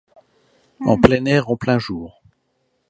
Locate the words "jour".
1.77-2.23